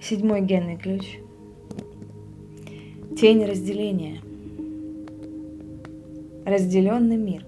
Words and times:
Седьмой 0.00 0.42
генный 0.42 0.76
ключ. 0.76 1.18
Тень 3.18 3.44
разделения. 3.44 4.20
Разделенный 6.44 7.16
мир. 7.16 7.44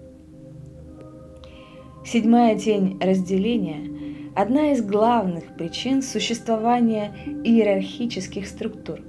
Седьмая 2.05 2.59
тень 2.59 2.99
разделения– 3.01 4.33
одна 4.35 4.73
из 4.73 4.83
главных 4.83 5.57
причин 5.57 6.01
существования 6.01 7.15
иерархических 7.45 8.47
структур. 8.47 9.01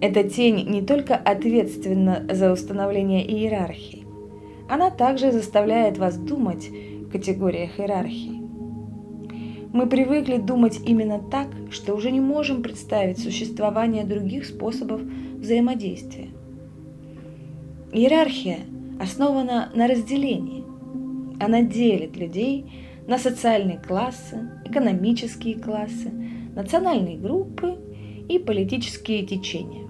Эта 0.00 0.22
тень 0.22 0.68
не 0.68 0.82
только 0.82 1.16
ответственна 1.16 2.26
за 2.30 2.52
установление 2.52 3.28
иерархии, 3.28 4.06
она 4.68 4.90
также 4.90 5.32
заставляет 5.32 5.98
вас 5.98 6.16
думать 6.16 6.68
в 6.68 7.10
категориях 7.10 7.80
иерархии. 7.80 8.39
Мы 9.72 9.86
привыкли 9.86 10.36
думать 10.38 10.80
именно 10.84 11.20
так, 11.20 11.46
что 11.70 11.94
уже 11.94 12.10
не 12.10 12.18
можем 12.20 12.60
представить 12.60 13.20
существование 13.20 14.04
других 14.04 14.44
способов 14.44 15.00
взаимодействия. 15.00 16.30
Иерархия 17.92 18.58
основана 18.98 19.70
на 19.72 19.86
разделении. 19.86 20.64
Она 21.40 21.62
делит 21.62 22.16
людей 22.16 22.66
на 23.06 23.16
социальные 23.16 23.78
классы, 23.78 24.50
экономические 24.64 25.54
классы, 25.54 26.10
национальные 26.56 27.16
группы 27.16 27.78
и 28.28 28.40
политические 28.40 29.24
течения. 29.24 29.86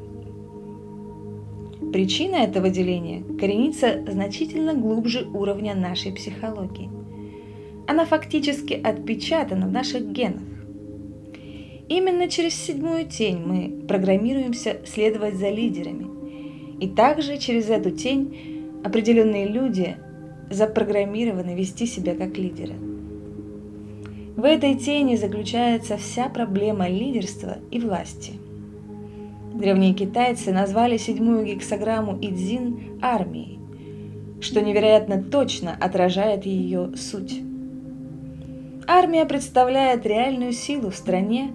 Причина 1.90 2.37
этого 2.37 2.68
деления 2.68 3.23
коренится 3.38 4.04
значительно 4.06 4.74
глубже 4.74 5.26
уровня 5.32 5.74
нашей 5.74 6.12
психологии– 6.12 6.90
она 7.90 8.04
фактически 8.04 8.74
отпечатана 8.74 9.66
в 9.66 9.72
наших 9.72 10.12
генах. 10.12 10.44
Именно 11.88 12.28
через 12.28 12.54
седьмую 12.54 13.06
тень 13.06 13.42
мы 13.45 13.84
программируемся 13.88 14.76
следовать 14.87 15.34
за 15.34 15.48
лидерами. 15.51 16.06
И 16.78 16.87
также 16.87 17.37
через 17.37 17.68
эту 17.68 17.90
тень 17.90 18.80
определенные 18.84 19.48
люди 19.48 19.96
запрограммированы 20.50 21.56
вести 21.56 21.87
себя 21.87 22.15
как 22.15 22.38
лидеры. 22.38 22.74
В 24.37 24.45
этой 24.45 24.76
тени 24.76 25.16
заключается 25.16 25.96
вся 25.96 26.28
проблема 26.28 26.88
лидерства 26.88 27.59
и 27.72 27.80
власти. 27.80 28.34
Древние 29.52 29.95
китайцы 29.95 30.52
назвали 30.52 30.96
седьмую 30.96 31.45
гексограмму 31.45 32.16
Идзин 32.22 33.00
армией, 33.02 33.59
что 34.40 34.60
невероятно 34.60 35.20
точно 35.20 35.74
отражает 35.74 36.46
ее 36.46 36.93
суть. 36.95 37.49
Армия 38.93 39.24
представляет 39.24 40.05
реальную 40.05 40.51
силу 40.52 40.91
в 40.91 40.96
стране 40.96 41.52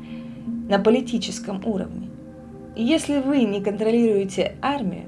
на 0.70 0.80
политическом 0.80 1.62
уровне. 1.66 2.10
И 2.78 2.84
если 2.86 3.20
вы 3.20 3.42
не 3.42 3.60
контролируете 3.60 4.56
армию, 4.62 5.08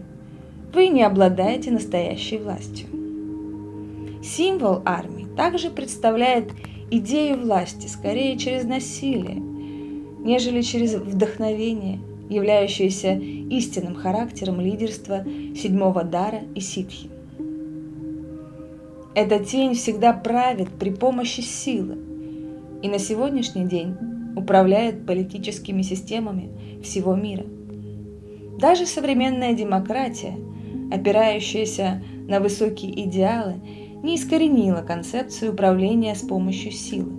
вы 0.74 0.90
не 0.90 1.04
обладаете 1.04 1.72
настоящей 1.72 2.38
властью. 2.40 2.90
Символ 4.22 4.82
армии 4.84 5.26
также 5.38 5.70
представляет 5.70 6.52
идею 6.92 7.40
власти 7.40 7.88
скорее 7.88 8.38
через 8.38 8.66
насилие, 8.66 9.36
нежели 10.20 10.60
через 10.60 10.96
вдохновение, 10.96 12.02
являющееся 12.30 13.14
истинным 13.14 13.96
характером 13.96 14.60
лидерства 14.60 15.24
седьмого 15.56 16.04
дара 16.04 16.42
и 16.56 16.60
ситхи. 16.60 17.10
Эта 19.16 19.40
тень 19.40 19.76
всегда 19.76 20.12
правит 20.12 20.68
при 20.78 20.90
помощи 20.90 21.40
силы, 21.40 22.00
и 22.82 22.90
на 22.90 23.00
сегодняшний 23.00 23.66
день 23.66 23.96
управляет 24.36 25.06
политическими 25.06 25.82
системами 25.82 26.82
всего 26.84 27.16
мира. 27.16 27.46
Даже 28.60 28.86
современная 28.86 29.54
демократия, 29.54 30.38
опирающаяся 30.92 32.04
на 32.28 32.40
высокие 32.40 33.06
идеалы, 33.06 33.56
не 34.04 34.16
искоренила 34.16 34.82
концепцию 34.82 35.54
управления 35.54 36.16
с 36.16 36.22
помощью 36.22 36.72
силы. 36.72 37.12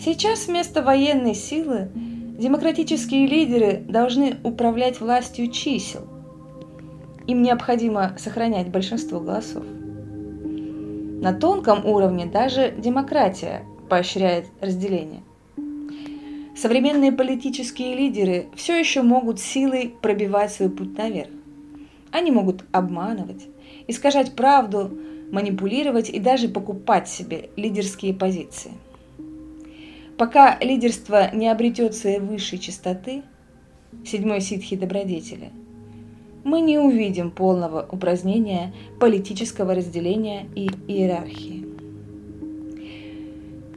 Сейчас 0.00 0.48
вместо 0.48 0.82
военной 0.82 1.34
силы 1.34 1.90
демократические 2.38 3.26
лидеры 3.26 3.84
должны 3.88 4.36
управлять 4.42 5.00
властью 5.00 5.50
чисел. 5.50 6.02
Им 7.28 7.42
необходимо 7.42 8.16
сохранять 8.18 8.70
большинство 8.70 9.20
голосов. 9.20 9.64
На 11.22 11.32
тонком 11.32 11.86
уровне 11.86 12.26
даже 12.26 12.74
демократия 12.76 13.62
поощряет 13.92 14.46
разделение. 14.62 15.20
Современные 16.56 17.12
политические 17.12 17.94
лидеры 17.94 18.46
все 18.56 18.78
еще 18.78 19.02
могут 19.02 19.38
силой 19.38 19.94
пробивать 20.00 20.50
свой 20.50 20.70
путь 20.70 20.96
наверх. 20.96 21.28
Они 22.10 22.30
могут 22.30 22.64
обманывать, 22.72 23.46
искажать 23.86 24.34
правду, 24.34 24.90
манипулировать 25.30 26.08
и 26.08 26.18
даже 26.20 26.48
покупать 26.48 27.06
себе 27.06 27.50
лидерские 27.56 28.14
позиции. 28.14 28.72
Пока 30.16 30.58
лидерство 30.62 31.30
не 31.34 31.48
обретет 31.48 31.94
своей 31.94 32.20
высшей 32.20 32.60
частоты, 32.60 33.22
седьмой 34.06 34.40
ситхи 34.40 34.74
добродетели, 34.74 35.50
мы 36.44 36.62
не 36.62 36.78
увидим 36.78 37.30
полного 37.30 37.86
упразднения 37.92 38.72
политического 38.98 39.74
разделения 39.74 40.46
и 40.54 40.70
иерархии. 40.88 41.71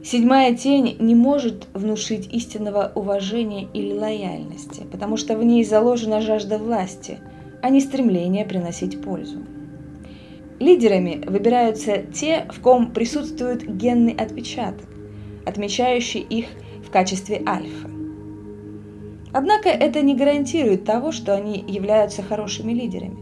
Седьмая 0.06 0.54
тень 0.54 0.96
не 1.00 1.16
может 1.16 1.66
внушить 1.74 2.32
истинного 2.32 2.92
уважения 2.94 3.66
или 3.74 3.92
лояльности, 3.92 4.84
потому 4.92 5.16
что 5.16 5.36
в 5.36 5.42
ней 5.42 5.64
заложена 5.64 6.20
жажда 6.20 6.58
власти, 6.58 7.18
а 7.60 7.70
не 7.70 7.80
стремление 7.80 8.44
приносить 8.44 9.02
пользу. 9.02 9.40
Лидерами 10.60 11.24
выбираются 11.26 12.04
те, 12.04 12.46
в 12.50 12.60
ком 12.60 12.92
присутствует 12.92 13.68
генный 13.68 14.12
отпечаток, 14.12 14.86
отмечающий 15.44 16.20
их 16.20 16.46
в 16.86 16.90
качестве 16.92 17.42
альфа. 17.44 17.90
Однако 19.32 19.70
это 19.70 20.02
не 20.02 20.14
гарантирует 20.14 20.84
того, 20.84 21.10
что 21.10 21.34
они 21.34 21.64
являются 21.66 22.22
хорошими 22.22 22.72
лидерами. 22.72 23.16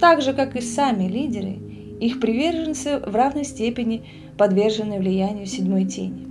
Так 0.00 0.20
же, 0.20 0.32
как 0.32 0.56
и 0.56 0.62
сами 0.62 1.04
лидеры, 1.04 1.69
их 2.00 2.18
приверженцы 2.18 2.98
в 2.98 3.14
равной 3.14 3.44
степени 3.44 4.04
подвержены 4.38 4.98
влиянию 4.98 5.46
седьмой 5.46 5.84
тени. 5.84 6.26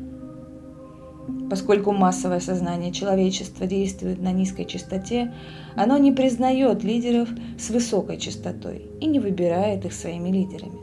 Поскольку 1.50 1.91
массовое 1.91 2.40
сознание 2.40 2.91
человечества 2.91 3.68
действует 3.68 4.19
на 4.22 4.31
низкой 4.31 4.66
частоте, 4.66 5.34
оно 5.75 5.97
не 5.97 6.12
признает 6.12 6.84
лидеров 6.84 7.30
с 7.57 7.69
высокой 7.69 8.18
частотой 8.18 8.88
и 9.00 9.06
не 9.06 9.19
выбирает 9.19 9.85
их 9.85 9.94
своими 9.94 10.30
лидерами. 10.30 10.78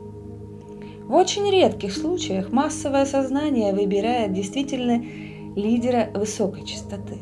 В 1.05 1.13
очень 1.13 1.49
редких 1.49 1.93
случаях 1.93 2.51
массовое 2.51 3.05
сознание 3.05 3.73
выбирает 3.73 4.33
действительно 4.33 5.01
лидера 5.55 6.09
высокой 6.13 6.65
частоты. 6.65 7.17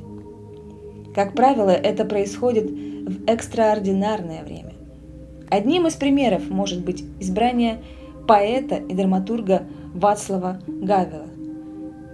Как 1.14 1.34
правило, 1.34 1.70
это 1.70 2.04
происходит 2.04 2.70
в 2.70 3.28
экстраординарное 3.28 4.44
время. 4.44 4.75
Одним 5.50 5.88
из 5.88 5.96
примеров 5.96 6.50
может 6.50 6.84
быть 6.84 7.04
избрание 7.20 7.82
поэта 8.28 8.76
и 8.76 8.94
драматурга 8.94 9.68
Вацлава 9.94 10.60
Гавела 10.68 11.28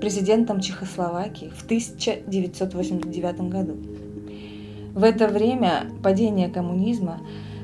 президентом 0.01 0.59
Чехословакии 0.59 1.51
в 1.55 1.63
1989 1.63 3.41
году. 3.49 3.77
В 4.93 5.03
это 5.03 5.27
время 5.29 5.91
падения 6.03 6.49
коммунизма 6.49 7.21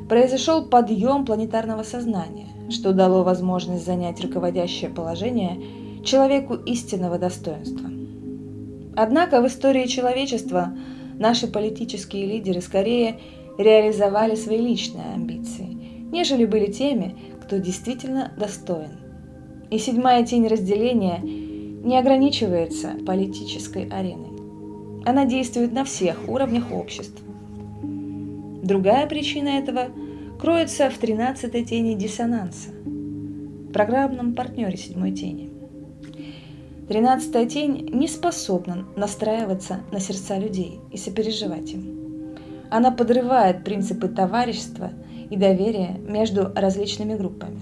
произошел 0.08 0.66
подъем 0.66 1.26
планетарного 1.26 1.84
сознания, 1.84 2.48
что 2.70 2.94
дало 2.94 3.24
возможность 3.24 3.86
занять 3.86 4.22
руководящее 4.24 4.90
положение 4.90 5.60
человеку 6.06 6.54
истинного 6.54 7.18
достоинства. 7.18 7.90
Однако 8.96 9.42
в 9.42 9.48
истории 9.48 9.88
человечества 9.88 10.74
наши 11.20 11.48
политические 11.48 12.28
лидеры 12.28 12.62
скорее 12.62 13.20
реализовали 13.58 14.36
свои 14.36 14.60
личные 14.60 15.14
амбиции, 15.14 15.78
нежели 16.12 16.46
были 16.46 16.72
теми, 16.72 17.16
кто 17.42 17.58
действительно 17.58 18.32
достоин– 18.38 19.00
и 19.70 19.78
седьмая 19.80 20.26
тень 20.26 20.48
разделения 20.48 21.20
не 21.20 21.98
ограничивается 21.98 22.92
политической 23.06 23.88
ареной. 23.90 24.38
Она 25.06 25.26
действует 25.26 25.72
на 25.72 25.84
всех 25.84 26.28
уровнях 26.28 26.72
общества. 26.72 27.26
Другая 28.64 29.08
причина 29.08 29.50
этого 29.50 29.88
кроется 30.40 30.90
в 30.90 30.98
тринадцатой 30.98 31.64
тени 31.64 31.96
диссонанса, 31.96 32.70
программном 33.74 34.36
партнере 34.36 34.78
седьмой 34.78 35.12
тени. 35.12 35.50
Тринадцатая 36.88 37.46
тень 37.46 37.90
не 37.94 38.08
способна 38.08 38.86
настраиваться 38.96 39.82
на 39.92 40.00
сердца 40.00 40.38
людей 40.38 40.80
и 40.92 40.98
сопереживать 40.98 41.74
им. 41.74 41.97
Она 42.70 42.92
подрывает 42.92 43.64
принципы 43.64 44.08
товарищества 44.08 44.92
и 45.30 45.36
доверия 45.36 45.98
между 46.06 46.52
различными 46.54 47.16
группами. 47.16 47.60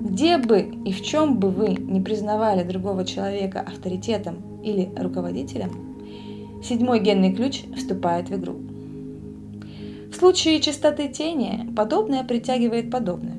Где 0.00 0.36
бы 0.36 0.60
и 0.84 0.92
в 0.92 1.02
чем 1.02 1.38
бы 1.38 1.50
вы 1.50 1.68
не 1.68 2.00
признавали 2.00 2.64
другого 2.64 3.04
человека 3.04 3.60
авторитетом 3.60 4.62
или 4.62 4.90
руководителем, 4.96 6.60
седьмой 6.62 7.00
генный 7.00 7.32
ключ 7.34 7.62
вступает 7.76 8.28
в 8.28 8.34
игру. 8.34 8.56
В 10.10 10.14
случае 10.16 10.60
чистоты 10.60 11.08
тени 11.08 11.72
подобное 11.74 12.24
притягивает 12.24 12.90
подобное. 12.90 13.36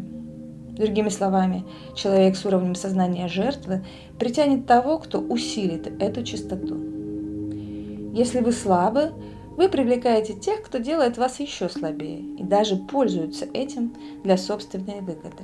Другими 0.78 1.10
словами, 1.10 1.66
человек 1.96 2.36
с 2.36 2.46
уровнем 2.46 2.76
сознания 2.76 3.28
жертвы 3.28 3.86
притянет 4.18 4.66
того, 4.66 4.98
кто 4.98 5.20
усилит 5.20 6.02
эту 6.02 6.24
чистоту. 6.24 6.78
Если 8.14 8.40
вы 8.40 8.52
слабы, 8.52 9.12
вы 9.58 9.70
привлекаете 9.70 10.34
тех, 10.34 10.64
кто 10.64 10.80
делает 10.80 11.18
вас 11.18 11.40
еще 11.40 11.70
слабее 11.70 12.20
и 12.20 12.44
даже 12.44 12.76
пользуются 12.76 13.46
этим 13.46 13.96
для 14.24 14.38
собственной 14.38 15.02
выгоды. 15.02 15.44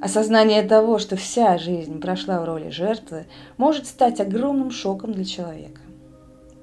Осознание 0.00 0.62
того, 0.62 0.98
что 0.98 1.16
вся 1.16 1.56
жизнь 1.56 2.00
прошла 2.00 2.40
в 2.40 2.44
роли 2.44 2.68
жертвы, 2.68 3.24
может 3.56 3.86
стать 3.86 4.20
огромным 4.20 4.70
шоком 4.70 5.12
для 5.12 5.24
человека. 5.24 5.80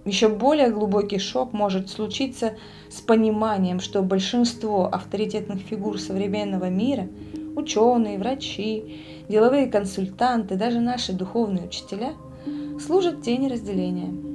Еще 0.06 0.30
более 0.30 0.70
глубокий 0.70 1.20
шок 1.20 1.54
может 1.54 1.90
случиться 1.90 2.54
с 2.90 3.02
пониманием, 3.02 3.80
что 3.80 4.02
большинство 4.02 4.86
авторитетных 4.86 5.62
фигур 5.62 6.00
современного 6.00 6.70
мира– 6.70 7.08
ученые, 7.56 8.18
врачи, 8.18 9.26
деловые 9.28 9.68
консультанты, 9.68 10.56
даже 10.56 10.80
наши 10.80 11.14
духовные 11.14 11.66
учителя– 11.66 12.14
служат 12.80 13.22
тени 13.22 13.48
разделения. 13.48 14.31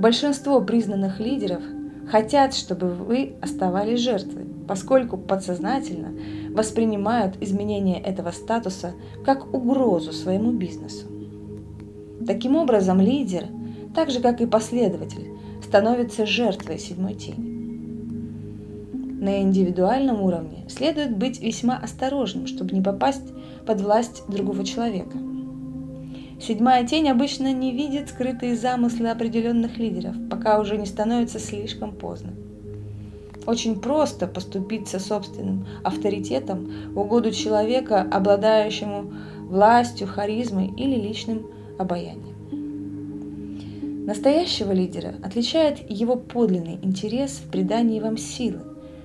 Большинство 0.00 0.62
признанных 0.62 1.20
лидеров 1.20 1.62
хотят, 2.10 2.54
чтобы 2.54 2.88
вы 2.88 3.34
оставались 3.42 4.00
жертвой, 4.00 4.46
поскольку 4.66 5.18
подсознательно 5.18 6.14
воспринимают 6.54 7.36
изменение 7.42 8.00
этого 8.00 8.30
статуса 8.30 8.94
как 9.26 9.52
угрозу 9.52 10.12
своему 10.12 10.52
бизнесу. 10.52 11.06
Таким 12.26 12.56
образом, 12.56 12.98
лидер, 12.98 13.44
так 13.94 14.10
же 14.10 14.20
как 14.20 14.40
и 14.40 14.46
последователь, 14.46 15.32
становится 15.62 16.24
жертвой 16.24 16.78
седьмой 16.78 17.12
тени. 17.12 17.50
На 19.20 19.42
индивидуальном 19.42 20.22
уровне 20.22 20.64
следует 20.70 21.14
быть 21.14 21.42
весьма 21.42 21.76
осторожным, 21.76 22.46
чтобы 22.46 22.74
не 22.74 22.80
попасть 22.80 23.34
под 23.66 23.82
власть 23.82 24.22
другого 24.28 24.64
человека. 24.64 25.18
Седьмая 26.40 26.86
тень 26.86 27.10
обычно 27.10 27.52
не 27.52 27.70
видит 27.70 28.08
скрытые 28.08 28.56
замыслы 28.56 29.10
определенных 29.10 29.76
лидеров, 29.76 30.16
пока 30.30 30.58
уже 30.58 30.78
не 30.78 30.86
становится 30.86 31.38
слишком 31.38 31.92
поздно. 31.92 32.30
Очень 33.46 33.78
просто 33.78 34.26
поступить 34.26 34.88
со 34.88 34.98
собственным 35.00 35.66
авторитетом 35.84 36.72
в 36.94 36.98
угоду 36.98 37.30
человека, 37.30 38.06
обладающему 38.10 39.12
властью, 39.48 40.06
харизмой 40.06 40.72
или 40.78 40.94
личным 40.96 41.46
обаянием. 41.78 42.30
Настоящего 44.06 44.72
лидера 44.72 45.16
отличает 45.22 45.90
его 45.90 46.16
подлинный 46.16 46.78
интерес 46.82 47.32
в 47.32 47.50
придании 47.50 48.00
вам 48.00 48.16
силы, 48.16 48.60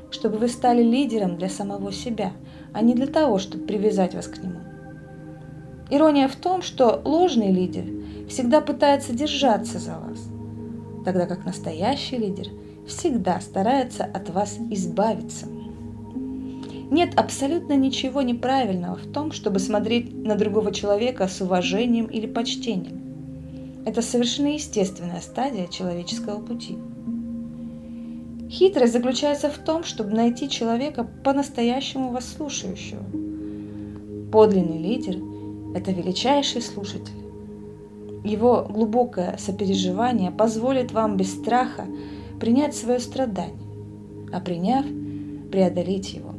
чтобы 0.10 0.38
вы 0.38 0.48
стали 0.48 0.81
лидером 0.81 1.38
для 1.38 1.50
самого 1.50 1.92
себя, 1.92 2.31
а 2.72 2.81
не 2.81 2.94
для 2.94 3.08
того, 3.08 3.40
чтобы 3.40 3.66
привязать 3.66 4.16
вас 4.16 4.28
к 4.28 4.42
нему. 4.42 4.65
Ирония 5.90 6.28
в 6.28 6.36
том, 6.36 6.62
что 6.64 7.02
ложный 7.06 7.52
лидер 7.52 7.84
всегда 8.28 8.62
пытается 8.62 9.14
держаться 9.14 9.78
за 9.78 10.00
вас, 10.00 10.20
тогда 11.04 11.28
как 11.28 11.46
настоящий 11.46 12.18
лидер 12.18 12.48
всегда 12.88 13.40
старается 13.40 14.04
от 14.04 14.30
вас 14.32 14.58
избавиться. 14.72 15.46
Нет 16.90 17.18
абсолютно 17.18 17.74
ничего 17.74 18.24
неправильного 18.24 18.96
в 18.96 19.12
том, 19.12 19.32
чтобы 19.32 19.60
смотреть 19.60 20.12
на 20.14 20.36
другого 20.36 20.72
человека 20.72 21.28
с 21.28 21.42
уважением 21.42 22.06
или 22.06 22.26
почтением. 22.26 23.84
Это 23.86 24.02
совершенно 24.02 24.54
естественная 24.54 25.22
стадия 25.22 25.68
человеческого 25.68 26.42
пути. 26.42 26.78
Хитрость 28.50 28.94
заключается 28.94 29.50
в 29.50 29.58
том, 29.60 29.84
чтобы 29.84 30.12
найти 30.12 30.50
человека 30.50 31.08
по-настоящему 31.24 32.12
вас 32.12 32.28
слушающего. 32.28 33.04
Подлинный 34.31 34.80
лидер– 34.80 35.18
это 35.75 35.92
величайший 35.92 36.62
слушатель. 36.62 37.13
Его 38.24 38.66
глубокое 38.68 39.36
сопереживание 39.38 40.31
позволит 40.31 40.94
вам 40.94 41.18
без 41.18 41.33
страха 41.33 41.86
принять 42.39 42.74
свое 42.74 43.00
страдание, 43.00 43.60
а 44.31 44.39
приняв, 44.39 44.86
преодолеть 45.51 46.13
его. 46.13 46.33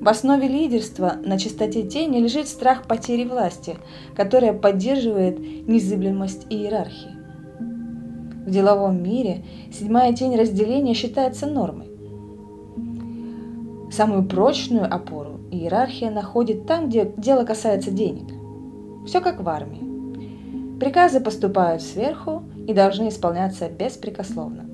В 0.00 0.08
основе 0.08 0.46
лидерства 0.46 1.14
на 1.24 1.38
чистоте 1.38 1.82
тени 1.82 2.18
лежит 2.18 2.46
страх 2.46 2.86
потери 2.86 3.24
власти, 3.24 3.76
которая 4.14 4.52
поддерживает 4.52 5.38
незыблемость 5.66 6.46
иерархии. 6.48 7.16
В 8.46 8.50
деловом 8.50 9.02
мире 9.02 9.44
седьмая 9.72 10.14
тень 10.14 10.36
разделения 10.36 10.94
считается 10.94 11.46
нормой. 11.46 11.88
Самую 13.90 14.24
прочную 14.24 14.84
опору 14.84 15.35
Иерархия 15.50 16.10
находит 16.10 16.66
там, 16.66 16.88
где 16.88 17.12
дело 17.16 17.44
касается 17.44 17.90
денег. 17.90 18.32
Все 19.06 19.20
как 19.20 19.40
в 19.40 19.48
армии. 19.48 20.78
Приказы 20.78 21.20
поступают 21.20 21.82
сверху 21.82 22.42
и 22.66 22.74
должны 22.74 23.08
исполняться 23.08 23.68
беспрекословно. 23.68 24.66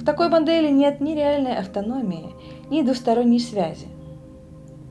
В 0.00 0.04
такой 0.04 0.28
модели 0.28 0.70
нет 0.70 1.00
ни 1.00 1.14
реальной 1.14 1.56
автономии, 1.56 2.30
ни 2.70 2.82
двусторонней 2.82 3.40
связи. 3.40 3.86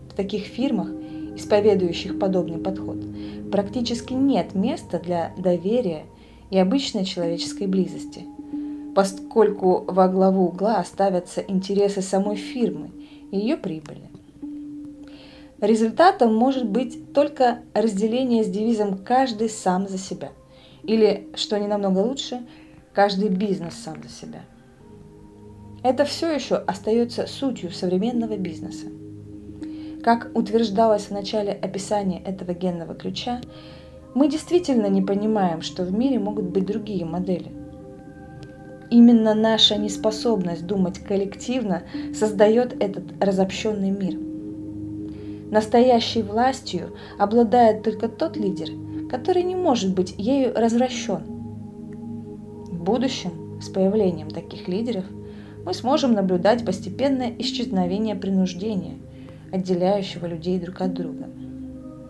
В 0.09 0.13
таких 0.13 0.43
фирмах, 0.43 0.89
исповедующих 1.35 2.19
подобный 2.19 2.59
подход, 2.59 2.97
практически 3.51 4.13
нет 4.13 4.53
места 4.53 4.99
для 4.99 5.33
доверия 5.37 6.05
и 6.51 6.57
обычной 6.57 7.03
человеческой 7.03 7.67
близости, 7.67 8.25
поскольку 8.95 9.83
во 9.87 10.07
главу 10.07 10.45
угла 10.45 10.83
ставятся 10.83 11.41
интересы 11.41 12.01
самой 12.01 12.35
фирмы 12.35 12.91
и 13.31 13.37
ее 13.37 13.57
прибыли. 13.57 14.09
Результатом 15.59 16.35
может 16.35 16.69
быть 16.69 17.13
только 17.13 17.59
разделение 17.73 18.43
с 18.43 18.47
девизом 18.47 18.99
«каждый 18.99 19.49
сам 19.49 19.87
за 19.87 19.97
себя» 19.97 20.29
или, 20.83 21.29
что 21.35 21.57
не 21.57 21.67
намного 21.67 21.99
лучше, 21.99 22.45
«каждый 22.93 23.29
бизнес 23.29 23.73
сам 23.73 24.03
за 24.03 24.09
себя». 24.09 24.41
Это 25.83 26.05
все 26.05 26.31
еще 26.31 26.55
остается 26.55 27.25
сутью 27.25 27.71
современного 27.71 28.37
бизнеса. 28.37 28.85
Как 30.03 30.29
утверждалось 30.35 31.05
в 31.05 31.11
начале 31.11 31.53
описания 31.53 32.21
этого 32.23 32.53
генного 32.53 32.93
ключа, 32.93 33.41
мы 34.13 34.29
действительно 34.29 34.87
не 34.87 35.01
понимаем, 35.01 35.61
что 35.61 35.83
в 35.83 35.91
мире 35.91 36.19
могут 36.19 36.45
быть 36.45 36.65
другие 36.67 37.03
модели. 37.03 37.51
Именно 38.91 39.33
наша 39.33 39.75
неспособность 39.75 40.65
думать 40.67 40.99
коллективно 40.99 41.83
создает 42.13 42.81
этот 42.81 43.05
разобщенный 43.23 43.89
мир– 43.89 44.19
Настоящей 45.49 46.23
властью 46.23 46.93
обладает 47.17 47.81
только 47.81 48.09
тот 48.09 48.35
лидер, 48.35 48.67
который 49.09 49.43
не 49.43 49.55
может 49.55 49.95
быть 49.95 50.13
ею 50.17 50.53
развращен. 50.53 51.23
В 52.69 52.83
будущем, 52.83 53.61
с 53.61 53.69
появлением 53.69 54.29
таких 54.29 54.67
лидеров, 54.67 55.05
мы 55.65 55.73
сможем 55.73 56.13
наблюдать 56.13 56.65
постепенное 56.65 57.33
исчезновение 57.39 58.15
принуждения, 58.15 58.95
отделяющего 59.51 60.25
людей 60.25 60.59
друг 60.59 60.81
от 60.81 60.93
друга. 60.93 61.29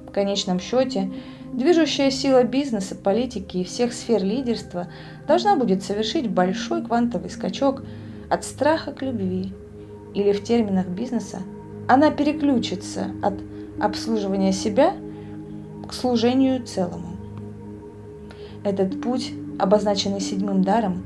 В 0.07 0.11
конечном 0.11 0.59
счете, 0.59 1.11
движущая 1.53 2.09
сила 2.09 2.43
бизнеса, 2.43 2.95
политики 2.95 3.57
и 3.57 3.63
всех 3.63 3.93
сфер 3.93 4.23
лидерства 4.23 4.87
должна 5.27 5.55
будет 5.55 5.83
совершить 5.83 6.27
большой 6.27 6.83
квантовый 6.83 7.29
скачок 7.29 7.83
от 8.29 8.43
страха 8.43 8.93
к 8.93 9.03
любви, 9.03 9.53
или 10.15 10.31
в 10.31 10.43
терминах 10.43 10.87
бизнеса 10.87 11.39
она 11.87 12.11
переключится 12.11 13.11
от 13.21 13.35
обслуживания 13.79 14.51
себя 14.51 14.93
к 15.87 15.93
служению 15.93 16.63
целому. 16.63 17.15
Этот 18.63 19.01
путь, 19.01 19.31
обозначенный 19.57 20.19
седьмым 20.19 20.63
даром, 20.63 21.05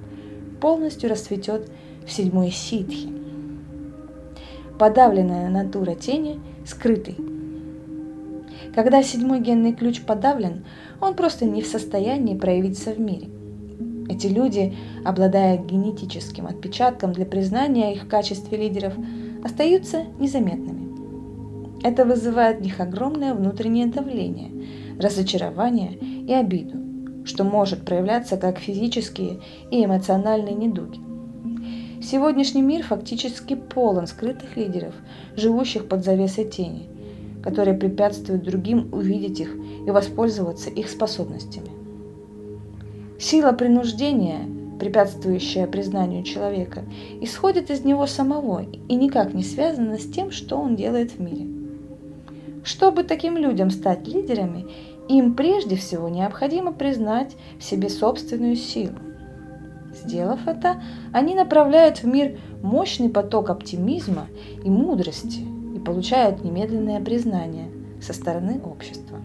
полностью 0.60 1.10
расцветет 1.10 1.70
в 2.06 2.12
седьмой 2.12 2.50
ситхи. 2.50 3.10
Подавленная 4.80 5.50
натура 5.50 5.94
тени 5.94 6.40
скрытый. 6.66 7.18
Когда 8.74 9.04
седьмой 9.04 9.42
генный 9.42 9.74
ключ 9.74 10.02
подавлен, 10.02 10.64
он 11.00 11.14
просто 11.14 11.46
не 11.46 11.62
в 11.62 11.68
состоянии 11.68 12.38
проявиться 12.38 12.92
в 12.92 13.00
мире. 13.00 13.28
Эти 14.10 14.28
люди, 14.28 14.76
обладая 15.06 15.58
генетическим 15.58 16.48
отпечатком 16.48 17.14
для 17.14 17.26
признания 17.26 17.94
их 17.94 18.04
в 18.04 18.08
качестве 18.08 18.58
лидеров– 18.58 18.94
остаются 19.44 20.06
незаметными. 20.20 20.92
Это 21.84 22.06
вызывает 22.06 22.60
в 22.60 22.62
них 22.62 22.80
огромное 22.80 23.34
внутреннее 23.34 23.88
давление, 23.88 24.52
разочарование 25.00 25.98
и 25.98 26.32
обиду, 26.32 27.26
что 27.26 27.44
может 27.44 27.86
проявляться 27.86 28.38
как 28.38 28.60
физические 28.60 29.40
и 29.72 29.84
эмоциональные 29.84 30.54
недуги. 30.54 31.00
Сегодняшний 32.04 32.62
мир 32.62 32.84
фактически 32.84 33.56
полон 33.56 34.08
скрытых 34.08 34.58
лидеров, 34.58 34.94
живущих 35.36 35.88
под 35.88 36.04
завесой 36.04 36.46
тени, 36.46 36.90
которые 37.44 37.78
препятствуют 37.78 38.44
другим 38.44 38.90
увидеть 38.92 39.40
их 39.40 39.56
и 39.86 39.92
воспользоваться 39.92 40.70
их 40.70 40.90
способностями. 40.90 41.70
Сила 43.20 43.52
принуждения, 43.52 44.48
препятствующая 44.82 45.68
признанию 45.68 46.24
человека, 46.24 46.84
исходит 47.22 47.70
из 47.70 47.86
него 47.86 48.08
самого 48.08 48.64
и 48.64 48.96
никак 48.96 49.36
не 49.36 49.44
связана 49.44 50.00
с 50.00 50.10
тем, 50.10 50.32
что 50.32 50.58
он 50.58 50.76
делает 50.76 51.12
в 51.12 51.20
мире. 51.20 51.48
Чтобы 52.64 53.04
таким 53.04 53.38
людям 53.38 53.70
стать 53.70 54.08
лидерами, 54.08 54.66
им 55.08 55.36
прежде 55.36 55.76
всего 55.76 56.10
необходимо 56.10 56.72
признать 56.72 57.38
в 57.60 57.64
себе 57.64 57.90
собственную 57.90 58.56
силу. 58.56 58.96
Сделав 59.94 60.48
это, 60.48 60.82
они 61.14 61.36
направляют 61.36 62.00
в 62.00 62.06
мир 62.06 62.40
мощный 62.64 63.10
поток 63.10 63.52
оптимизма 63.52 64.26
и 64.64 64.70
мудрости 64.72 65.42
и 65.76 65.80
получают 65.80 66.44
немедленное 66.44 67.00
признание 67.02 67.70
со 68.02 68.14
стороны 68.14 68.60
общества. 68.66 69.20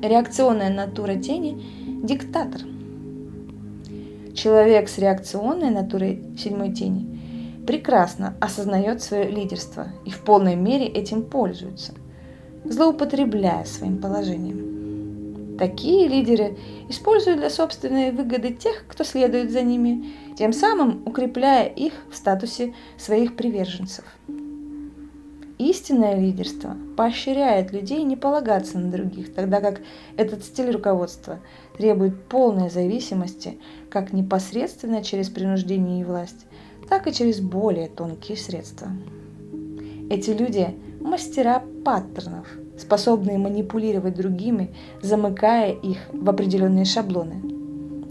Реакционная 0.00 0.72
натура 0.72 1.16
тени– 1.16 1.62
диктатор. 2.02 2.62
Человек 4.40 4.88
с 4.88 4.98
реакционной 4.98 5.70
натурой 5.70 6.22
седьмой 6.38 6.72
тени 6.72 7.64
прекрасно 7.66 8.36
осознает 8.40 9.02
свое 9.02 9.28
лидерство 9.28 9.88
и 10.04 10.10
в 10.10 10.20
полной 10.20 10.54
мере 10.54 10.86
этим 10.86 11.24
пользуется, 11.24 11.92
злоупотребляя 12.62 13.64
своим 13.64 14.00
положением. 14.00 15.56
Такие 15.58 16.06
лидеры 16.06 16.56
используют 16.88 17.40
для 17.40 17.50
собственной 17.50 18.12
выгоды 18.12 18.50
тех, 18.52 18.84
кто 18.86 19.02
следует 19.02 19.50
за 19.50 19.62
ними, 19.62 20.10
тем 20.36 20.52
самым 20.52 21.02
укрепляя 21.04 21.66
их 21.66 21.94
в 22.08 22.14
статусе 22.14 22.74
своих 22.96 23.34
приверженцев. 23.34 24.04
Истинное 25.58 26.14
лидерство 26.14 26.76
поощряет 26.96 27.72
людей 27.72 28.04
не 28.04 28.14
полагаться 28.14 28.78
на 28.78 28.92
других, 28.92 29.34
тогда 29.34 29.60
как 29.60 29.80
этот 30.16 30.44
стиль 30.44 30.70
руководства 30.70 31.40
требует 31.76 32.22
полной 32.24 32.70
зависимости 32.70 33.58
как 33.90 34.12
непосредственно 34.12 35.02
через 35.02 35.28
принуждение 35.30 36.00
и 36.00 36.04
власть, 36.04 36.46
так 36.88 37.08
и 37.08 37.12
через 37.12 37.40
более 37.40 37.88
тонкие 37.88 38.36
средства. 38.36 38.88
Эти 40.08 40.30
люди– 40.30 40.76
мастера 41.00 41.64
паттернов– 41.84 42.46
способные 42.78 43.36
манипулировать 43.36 44.14
другими, 44.14 44.74
замыкая 45.02 45.72
их 45.72 45.98
в 46.12 46.30
определенные 46.30 46.84
шаблоны. 46.84 47.42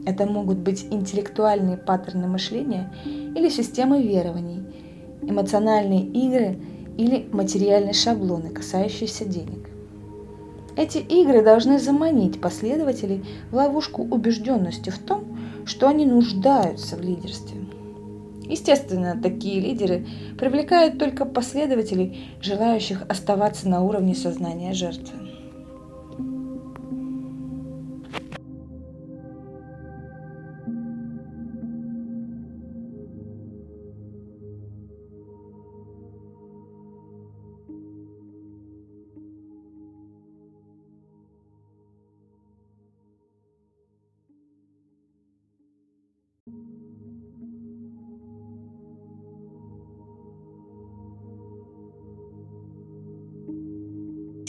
Это 0.06 0.25
могут 0.25 0.58
быть 0.58 0.86
интеллектуальные 0.92 1.77
паттерны 1.77 2.27
мышления 2.27 2.94
или 3.06 3.50
системы 3.50 4.04
верований, 4.04 4.63
эмоциональные 5.22 6.06
игры 6.06 6.60
или 6.98 7.27
материальные 7.32 7.94
шаблоны, 7.94 8.50
касающиеся 8.50 9.25
денег. 9.25 9.70
Эти 10.75 11.00
игры 11.00 11.44
должны 11.44 11.80
заманить 11.80 12.39
последователей 12.39 13.25
в 13.51 13.56
ловушку 13.56 14.04
убежденности 14.04 14.89
в 14.89 15.00
том, 15.00 15.38
что 15.66 15.88
они 15.88 16.06
нуждаются 16.06 16.96
в 16.96 17.01
лидерстве. 17.01 17.58
Естественно, 18.44 19.20
такие 19.22 19.60
лидеры 19.60 20.06
привлекают 20.38 21.00
только 21.00 21.25
последователей, 21.25 22.30
желающих 22.42 23.04
оставаться 23.10 23.68
на 23.68 23.84
уровне 23.84 24.16
сознания 24.16 24.74
жертвы. 24.74 25.26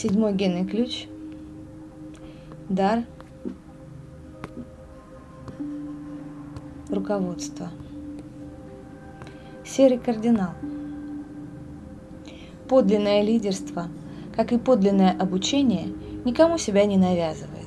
Седьмой 0.00 0.32
генный 0.32 0.64
ключ. 0.64 1.08
Дар. 2.68 3.02
Руководство. 6.88 7.70
Серый 9.64 9.98
кардинал. 9.98 10.50
Подлинное 12.68 13.22
лидерство, 13.22 13.88
как 14.36 14.52
и 14.52 14.58
подлинное 14.58 15.16
обучение, 15.18 15.88
никому 16.24 16.58
себя 16.58 16.84
не 16.84 16.96
навязывает. 16.96 17.66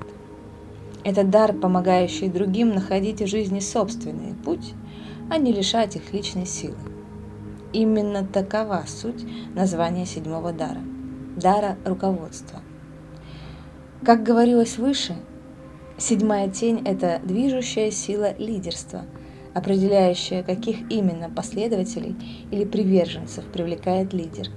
Это 1.04 1.26
дар, 1.26 1.52
помогающий 1.52 2.30
другим 2.30 2.70
находить 2.70 3.22
в 3.22 3.28
жизни 3.28 3.60
собственный 3.60 4.36
путь, 4.36 4.74
а 5.30 5.38
не 5.38 5.52
лишать 5.52 5.98
их 5.98 6.14
личной 6.14 6.46
силы. 6.46 6.78
Именно 7.74 8.26
такова 8.26 8.86
суть 8.88 9.26
названия 9.54 10.06
седьмого 10.06 10.54
дара 10.54 10.80
дара 11.42 11.78
руководства. 11.86 12.60
Как 14.04 14.24
говорилось 14.24 14.78
выше, 14.78 15.16
седьмая 15.98 16.50
тень– 16.50 16.82
это 16.86 17.20
движущая 17.24 17.92
сила 17.92 18.36
лидерства, 18.38 19.04
определяющая, 19.54 20.44
каких 20.44 20.90
именно 20.92 21.30
последователей 21.30 22.16
или 22.52 22.66
приверженцев 22.66 23.46
привлекает 23.46 24.14
лидер. 24.14 24.48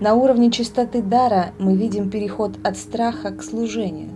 На 0.00 0.14
уровне 0.14 0.50
чистоты 0.50 1.02
дара 1.02 1.52
мы 1.58 1.76
видим 1.76 2.08
переход 2.08 2.56
от 2.64 2.76
страха 2.76 3.32
к 3.32 3.42
служению. 3.42 4.10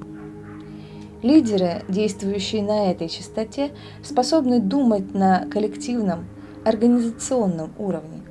Лидеры, 1.22 1.82
действующие 1.88 2.62
на 2.62 2.90
этой 2.90 3.08
чистоте, 3.08 3.72
способны 4.02 4.60
думать 4.60 5.12
на 5.12 5.46
коллективном, 5.46 6.26
организационном 6.64 7.72
уровне. 7.78 8.21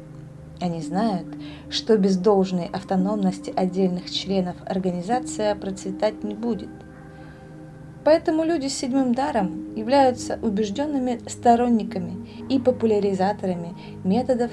Они 0.61 0.79
знают, 0.79 1.25
что 1.71 1.97
без 1.97 2.17
должной 2.17 2.67
автономности 2.67 3.51
отдельных 3.55 4.11
членов 4.11 4.55
организация 4.67 5.55
процветать 5.55 6.23
не 6.23 6.35
будет. 6.35 6.69
Поэтому 8.03 8.43
люди 8.43 8.67
с 8.67 8.77
седьмым 8.77 9.15
даром 9.15 9.73
являются 9.75 10.37
убежденными 10.41 11.19
сторонниками 11.27 12.27
и 12.47 12.59
популяризаторами 12.59 13.75
методов, 14.03 14.51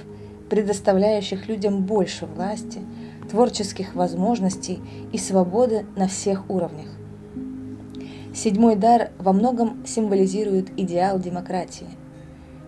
предоставляющих 0.49 1.47
людям 1.47 1.85
больше 1.85 2.25
власти, 2.25 2.81
творческих 3.31 3.95
возможностей 3.95 4.81
и 5.13 5.19
свободы 5.19 5.85
на 5.95 6.09
всех 6.09 6.49
уровнях. 6.49 6.89
Седьмой 8.35 8.77
дар 8.77 9.11
во 9.19 9.35
многом 9.35 9.85
символизирует 9.87 10.71
идеал 10.79 11.19
демократии. 11.19 11.89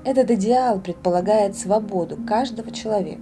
Этот 0.04 0.30
идеал 0.30 0.80
предполагает 0.80 1.56
свободу 1.56 2.16
каждого 2.16 2.70
человека 2.70 3.20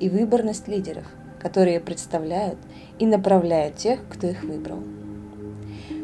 и 0.00 0.08
выборность 0.08 0.66
лидеров, 0.66 1.04
которые 1.40 1.80
представляют 1.80 2.58
и 2.98 3.06
направляют 3.06 3.76
тех, 3.76 4.00
кто 4.08 4.26
их 4.26 4.42
выбрал. 4.42 4.78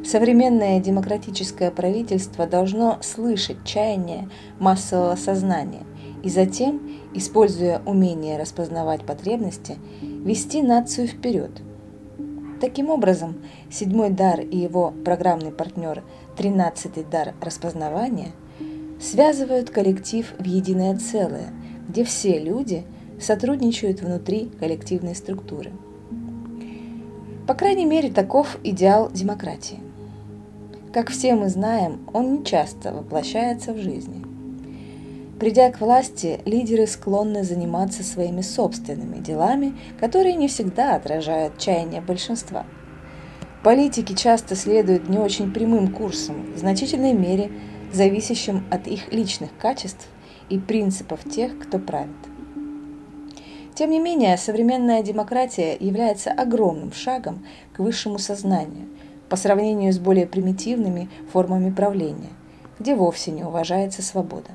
Современное 0.05 0.81
демократическое 0.81 1.71
правительство 1.71 2.47
должно 2.47 2.99
слышать 3.03 3.65
чаяние 3.65 4.29
массового 4.61 5.17
сознания 5.17 5.83
и 6.23 6.29
затем, 6.29 6.81
используя 7.13 7.81
умение 7.85 8.39
распознавать 8.39 9.05
потребности, 9.05 9.79
вести 10.01 10.63
нацию 10.63 11.09
вперед. 11.09 11.51
Таким 12.61 12.91
образом, 12.91 13.43
седьмой 13.71 14.11
дар 14.11 14.41
и 14.41 14.57
его 14.57 14.93
программный 15.05 15.51
партнер, 15.51 16.03
тринадцатый 16.37 17.05
дар 17.05 17.35
распознавания, 17.41 18.33
связывают 19.05 19.69
коллектив 19.69 20.33
в 20.39 20.45
единое 20.45 20.97
целое, 20.97 21.53
где 21.89 22.05
все 22.05 22.39
люди 22.39 22.85
сотрудничают 23.21 24.01
внутри 24.01 24.51
коллективной 24.59 25.15
структуры. 25.15 25.73
По 27.47 27.53
крайней 27.55 27.85
мере, 27.85 28.11
таков 28.11 28.59
идеал 28.65 29.11
демократии. 29.13 29.79
Как 30.93 31.11
все 31.11 31.35
мы 31.35 31.51
знаем, 31.51 32.01
он 32.15 32.39
не 32.39 32.45
часто 32.45 32.93
воплощается 32.93 33.75
в 33.75 33.79
жизни. 33.79 34.25
Придя 35.39 35.71
к 35.71 35.81
власти, 35.81 36.41
лидеры 36.47 36.87
склонны 36.87 37.43
заниматься 37.43 38.03
своими 38.03 38.41
собственными 38.41 39.19
делами, 39.19 39.75
которые 40.01 40.35
не 40.35 40.49
всегда 40.49 40.95
отражают 40.95 41.59
чаяния 41.59 42.01
большинства. 42.01 42.65
Политики 43.63 44.15
часто 44.15 44.55
следуют 44.57 45.09
не 45.09 45.19
очень 45.19 45.53
прямым 45.53 45.93
курсом, 45.93 46.55
в 46.55 46.59
значительной 46.59 47.13
мере 47.13 47.51
зависящим 47.95 48.65
от 48.71 48.87
их 48.87 49.13
личных 49.13 49.57
качеств 49.59 50.09
и 50.49 50.59
принципов 50.59 51.21
тех, 51.29 51.59
кто 51.59 51.79
правит. 51.79 52.11
Тем 53.75 53.91
не 53.91 53.99
менее, 53.99 54.37
современная 54.37 55.03
демократия 55.03 55.77
является 55.79 56.31
огромным 56.31 56.93
шагом 56.93 57.45
к 57.73 57.81
высшему 57.81 58.19
сознанию 58.19 58.89
по 59.29 59.37
сравнению 59.37 59.93
с 59.93 59.99
более 59.99 60.27
примитивными 60.27 61.09
формами 61.33 61.71
правления, 61.71 62.31
где 62.79 62.95
вовсе 62.95 63.33
не 63.33 63.43
уважается 63.43 64.03
свобода. 64.03 64.51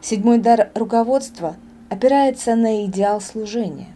Седьмой 0.00 0.38
дар 0.38 0.70
руководства 0.74 1.56
опирается 1.88 2.54
на 2.54 2.84
идеал 2.84 3.20
служения. 3.20 3.88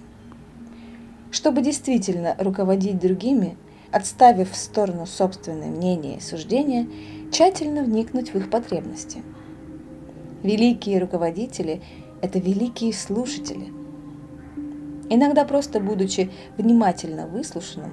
Чтобы 1.31 1.61
действительно 1.61 2.35
руководить 2.39 2.99
другими, 2.99 3.57
отставив 3.93 4.51
в 4.51 4.57
сторону 4.57 5.07
собственное 5.07 5.69
мнение 5.69 6.17
и 6.17 6.21
суждения, 6.21 6.89
тщательно 7.31 7.83
вникнуть 7.83 8.33
в 8.33 8.37
их 8.37 8.51
потребности. 8.51 9.23
Великие 10.43 10.99
руководители– 11.01 11.83
это 12.23 12.39
великие 12.39 12.93
слушатели. 12.93 13.73
Иногда 15.11 15.45
просто 15.45 15.81
будучи 15.81 16.31
внимательно 16.57 17.27
выслушанным, 17.27 17.93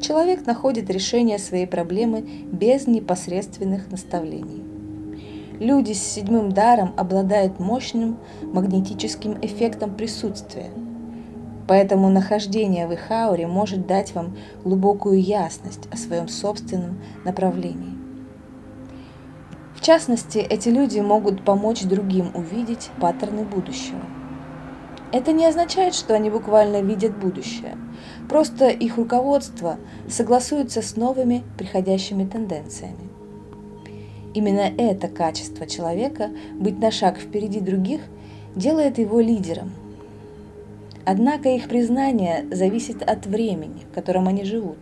человек 0.00 0.46
находит 0.46 0.90
решение 0.90 1.38
своей 1.38 1.66
проблемы 1.66 2.20
без 2.52 2.86
непосредственных 2.86 3.90
наставлений. 3.90 4.62
Люди 5.58 5.92
с 5.92 6.02
седьмым 6.02 6.52
даром 6.52 6.94
обладают 6.96 7.58
мощным 7.58 8.18
магнетическим 8.42 9.38
эффектом 9.42 9.94
присутствия– 9.94 10.70
Поэтому 11.68 12.10
нахождение 12.10 12.86
в 12.86 12.92
их 12.92 13.10
ауре 13.10 13.46
может 13.46 13.86
дать 13.86 14.14
вам 14.14 14.36
глубокую 14.64 15.20
ясность 15.20 15.88
о 15.90 15.96
своем 15.96 16.28
собственном 16.28 17.00
направлении. 17.24 18.01
В 19.82 19.84
частности, 19.84 20.38
эти 20.38 20.68
люди 20.68 21.00
могут 21.00 21.44
помочь 21.44 21.82
другим 21.82 22.30
увидеть 22.34 22.90
паттерны 23.00 23.42
будущего. 23.42 23.98
Это 25.10 25.32
не 25.32 25.44
означает, 25.44 25.96
что 25.96 26.14
они 26.14 26.30
буквально 26.30 26.82
видят 26.82 27.18
будущее. 27.18 27.76
Просто 28.28 28.68
их 28.68 28.96
руководство 28.96 29.78
согласуется 30.08 30.82
с 30.82 30.94
новыми 30.94 31.42
приходящими 31.58 32.24
тенденциями. 32.24 33.10
Именно 34.34 34.70
это 34.78 35.08
качество 35.08 35.66
человека, 35.66 36.30
быть 36.54 36.78
на 36.78 36.92
шаг 36.92 37.18
впереди 37.18 37.58
других, 37.58 38.02
делает 38.54 38.98
его 38.98 39.18
лидером– 39.18 39.72
Однако 41.04 41.48
их 41.48 41.68
признание 41.68 42.46
зависит 42.52 43.02
от 43.02 43.26
времени, 43.26 43.82
в 43.90 43.94
котором 43.94 44.28
они 44.28 44.44
живут. 44.44 44.78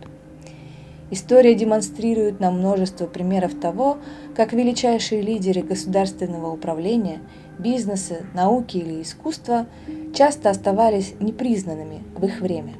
История 1.11 1.55
демонстрирует 1.55 2.39
нам 2.39 2.59
множество 2.59 3.05
примеров 3.05 3.53
того, 3.53 3.97
как 4.33 4.53
величайшие 4.53 5.21
лидеры 5.21 5.61
государственного 5.61 6.49
управления, 6.51 7.19
бизнеса, 7.59 8.21
науки 8.33 8.77
или 8.77 9.01
искусства 9.01 9.67
часто 10.15 10.49
оставались 10.49 11.13
непризнанными 11.19 12.01
в 12.15 12.25
их 12.25 12.39
время. 12.39 12.75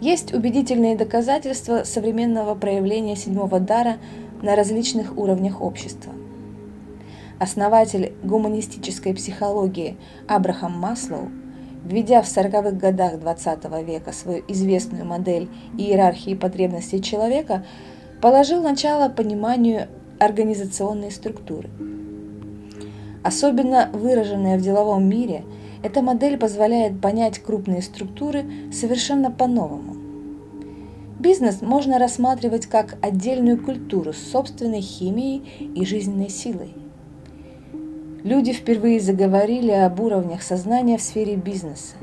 Есть 0.00 0.34
убедительные 0.34 0.96
доказательства 0.96 1.84
современного 1.84 2.56
проявления 2.56 3.14
седьмого 3.14 3.60
дара 3.60 3.98
на 4.42 4.56
различных 4.56 5.16
уровнях 5.16 5.60
общества. 5.60 6.12
Основатель 7.38 8.12
гуманистической 8.24 9.14
психологии 9.14 9.96
Абрахам 10.26 10.72
Маслоу– 10.76 11.28
Введя 11.88 12.20
в 12.20 12.26
40-х 12.26 12.72
годах 12.72 13.14
XX 13.14 13.82
века 13.82 14.12
свою 14.12 14.44
известную 14.46 15.06
модель 15.06 15.48
иерархии 15.78 16.34
потребностей 16.34 17.00
человека, 17.00 17.64
положил 18.20 18.62
начало 18.62 19.08
пониманию 19.08 19.88
организационной 20.18 21.10
структуры. 21.10 21.70
Особенно 23.24 23.88
выраженная 23.94 24.58
в 24.58 24.60
деловом 24.60 25.08
мире, 25.08 25.44
эта 25.82 26.02
модель 26.02 26.36
позволяет 26.36 27.00
понять 27.00 27.38
крупные 27.38 27.80
структуры 27.80 28.44
совершенно 28.70 29.30
по-новому. 29.30 29.96
Бизнес 31.18 31.62
можно 31.62 31.98
рассматривать 31.98 32.66
как 32.66 32.98
отдельную 33.00 33.64
культуру 33.64 34.12
с 34.12 34.18
собственной 34.18 34.82
химией 34.82 35.72
и 35.74 35.86
жизненной 35.86 36.28
силой– 36.28 36.74
Люди 38.28 38.52
впервые 38.52 39.00
заговорили 39.00 39.70
об 39.70 40.00
уровнях 40.00 40.42
сознания 40.42 40.98
в 40.98 41.00
сфере 41.00 41.34
бизнеса. 41.34 41.94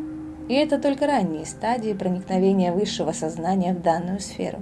И 0.50 0.56
это 0.56 0.80
только 0.80 1.06
ранние 1.06 1.46
стадии 1.46 1.94
проникновения 1.94 2.74
высшего 2.74 3.12
сознания 3.12 3.76
в 3.76 3.84
данную 3.84 4.20
сферу. 4.20 4.58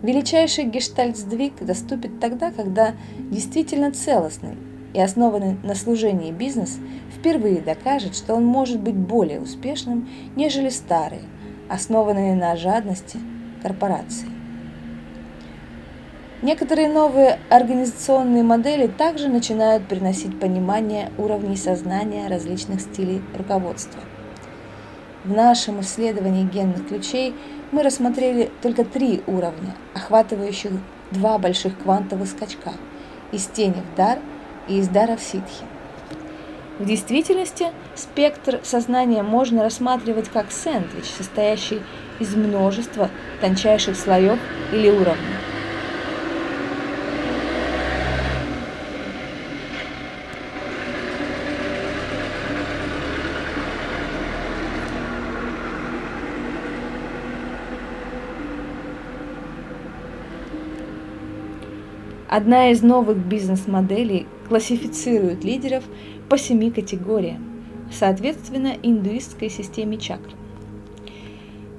Величайший 0.00 0.66
гештальт-сдвиг 0.66 1.54
доступен 1.66 2.20
тогда, 2.20 2.52
когда 2.52 2.94
действительно 3.18 3.90
целостный 3.90 4.54
и 4.94 5.00
основанный 5.00 5.56
на 5.64 5.74
служении 5.74 6.30
бизнес 6.30 6.78
впервые 7.16 7.60
докажет, 7.60 8.14
что 8.14 8.36
он 8.36 8.44
может 8.44 8.78
быть 8.78 8.94
более 8.94 9.40
успешным, 9.40 10.08
нежели 10.36 10.68
старые, 10.68 11.22
основанные 11.68 12.36
на 12.36 12.54
жадности 12.54 13.18
корпорации. 13.60 14.37
Некоторые 16.40 16.88
новые 16.88 17.40
организационные 17.50 18.44
модели 18.44 18.86
также 18.86 19.28
начинают 19.28 19.88
приносить 19.88 20.38
понимание 20.38 21.10
уровней 21.18 21.56
сознания 21.56 22.28
различных 22.28 22.80
стилей 22.80 23.22
руководства. 23.36 24.00
В 25.24 25.32
нашем 25.32 25.80
исследовании 25.80 26.44
генных 26.44 26.86
ключей 26.86 27.34
мы 27.72 27.82
рассмотрели 27.82 28.50
только 28.62 28.84
три 28.84 29.22
уровня, 29.26 29.74
охватывающих 29.94 30.70
два 31.10 31.38
больших 31.38 31.76
квантовых 31.78 32.28
скачка– 32.28 32.72
из 33.32 33.46
тени 33.46 33.82
в 33.92 33.96
дар 33.96 34.18
и 34.68 34.78
из 34.78 34.88
дара 34.88 35.16
в 35.16 35.20
ситхи. 35.20 35.64
В 36.78 36.84
действительности 36.84 37.66
спектр 37.96 38.60
сознания 38.62 39.22
можно 39.22 39.64
рассматривать 39.64 40.28
как 40.28 40.52
сэндвич, 40.52 41.06
состоящий 41.06 41.82
из 42.20 42.34
множества 42.36 43.10
тончайших 43.40 43.96
слоев 43.96 44.38
или 44.72 44.88
уровней. 44.88 45.47
Одна 62.28 62.70
из 62.70 62.82
новых 62.82 63.16
бизнес-моделей 63.16 64.26
классифицирует 64.48 65.44
лидеров 65.44 65.84
по 66.28 66.36
семи 66.36 66.70
категориям, 66.70 67.64
соответственно 67.90 68.74
индуистской 68.82 69.48
системе 69.48 69.96
чакр. 69.96 70.34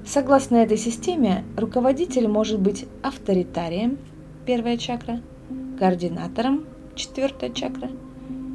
Согласно 0.03 0.55
этой 0.55 0.77
системе, 0.77 1.43
руководитель 1.55 2.27
может 2.27 2.59
быть 2.59 2.87
авторитарием, 3.03 3.99
первая 4.47 4.77
чакра, 4.77 5.21
координатором, 5.77 6.65
четвертая 6.95 7.51
чакра, 7.51 7.89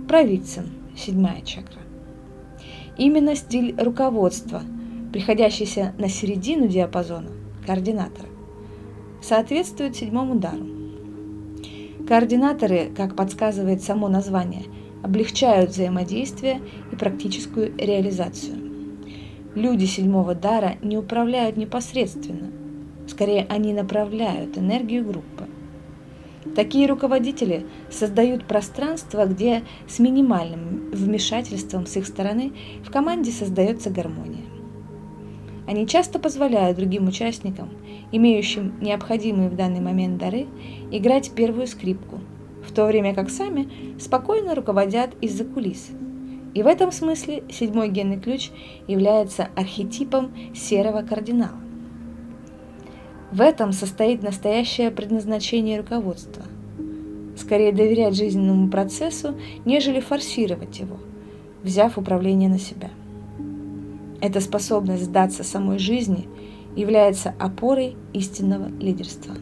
провидцем, 0.09 0.65
седьмая 0.97 1.43
чакра. 1.43 1.81
Именно 2.99 3.37
стиль 3.37 3.73
руководства, 3.81 4.63
приходящийся 5.13 5.95
на 5.99 6.09
середину 6.09 6.67
диапазона, 6.67 7.31
координатора, 7.65 8.29
соответствует 9.23 9.95
седьмому 9.95 10.35
дару. 10.35 10.74
Координаторы, 12.07 12.91
как 12.95 13.17
подсказывает 13.17 13.83
само 13.83 14.09
название, 14.09 14.65
облегчают 15.03 15.71
взаимодействие 15.71 16.61
и 16.93 16.97
практическую 16.97 17.75
реализацию. 17.79 18.57
Люди 19.55 19.87
седьмого 19.87 20.35
дара 20.35 20.77
не 20.83 20.99
управляют 20.99 21.57
непосредственно, 21.57 22.51
скорее 23.07 23.47
они 23.49 23.73
направляют 23.73 24.59
энергию 24.59 25.05
группы. 25.05 25.47
Такие 26.55 26.87
руководители 26.87 27.65
создают 27.91 28.45
пространство, 28.45 29.25
где 29.25 29.63
с 29.89 29.99
минимальным 29.99 30.91
вмешательством 30.93 31.87
с 31.87 31.97
их 31.97 32.07
стороны 32.07 32.53
в 32.85 32.91
команде 32.91 33.31
создается 33.33 33.89
гармония. 33.89 34.45
Они 35.67 35.87
часто 35.87 36.19
позволяют 36.19 36.77
другим 36.77 37.09
участникам, 37.09 37.71
имеющим 38.13 38.75
необходимые 38.81 39.49
в 39.49 39.57
данный 39.57 39.81
момент 39.81 40.19
дары, 40.19 40.47
играть 40.91 41.31
первую 41.31 41.67
скрипку, 41.67 42.21
в 42.67 42.73
то 42.73 42.87
время 42.87 43.15
как 43.15 43.31
сами 43.31 43.69
спокойно 43.99 44.55
руководят 44.55 45.11
из-за 45.23 45.45
кулис. 45.45 45.91
И 46.53 46.63
в 46.63 46.67
этом 46.67 46.93
смысле 46.93 47.43
седьмой 47.51 47.89
генный 47.89 48.21
ключ 48.21 48.51
является 48.87 49.49
архетипом 49.57 50.33
серого 50.55 51.03
кардинала. 51.03 51.59
В 53.33 53.41
этом 53.41 53.73
состоит 53.73 54.23
настоящее 54.23 54.93
предназначение 54.93 55.81
руководства. 55.81 56.45
Скорее 57.37 57.73
доверять 57.73 58.15
жизненному 58.15 58.69
процессу, 58.69 59.35
нежели 59.65 59.99
форсировать 59.99 60.79
его, 60.79 60.99
взяв 61.65 61.99
управление 61.99 62.49
на 62.49 62.61
себя. 62.61 62.91
Эта 64.25 64.41
способность 64.41 65.05
сдаться 65.05 65.45
самой 65.45 65.79
жизни 65.79 66.27
является 66.75 67.35
опорой 67.39 67.95
истинного 68.15 68.71
лидерства. 68.81 69.35